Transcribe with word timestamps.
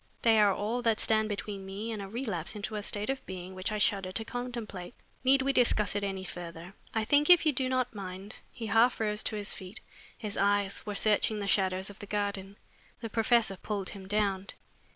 They 0.23 0.39
are 0.39 0.51
all 0.51 0.81
that 0.81 0.99
stand 0.99 1.29
between 1.29 1.63
me 1.63 1.91
and 1.91 2.01
a 2.01 2.07
relapse 2.07 2.55
into 2.55 2.73
a 2.73 2.81
state 2.81 3.11
of 3.11 3.23
being 3.27 3.53
which 3.53 3.71
I 3.71 3.77
shudder 3.77 4.11
to 4.13 4.25
contemplate. 4.25 4.95
Need 5.23 5.43
we 5.43 5.53
discuss 5.53 5.95
it 5.95 6.03
any 6.03 6.23
further? 6.23 6.73
I 6.91 7.03
think, 7.03 7.29
if 7.29 7.45
you 7.45 7.53
do 7.53 7.69
not 7.69 7.93
mind" 7.93 8.37
He 8.51 8.65
half 8.65 8.99
rose 8.99 9.21
to 9.25 9.35
his 9.35 9.53
feet, 9.53 9.79
his 10.17 10.37
eyes 10.37 10.83
were 10.87 10.95
searching 10.95 11.37
the 11.37 11.45
shadows 11.45 11.91
of 11.91 11.99
the 11.99 12.07
garden. 12.07 12.57
The 13.01 13.11
professor 13.11 13.57
pulled 13.57 13.89
him 13.89 14.07
down. 14.07 14.47